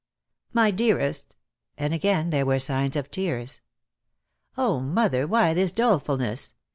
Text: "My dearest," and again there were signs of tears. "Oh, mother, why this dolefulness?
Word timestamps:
"My 0.51 0.71
dearest," 0.71 1.35
and 1.77 1.93
again 1.93 2.31
there 2.31 2.43
were 2.43 2.57
signs 2.57 2.95
of 2.95 3.11
tears. 3.11 3.61
"Oh, 4.57 4.79
mother, 4.79 5.27
why 5.27 5.53
this 5.53 5.71
dolefulness? 5.71 6.55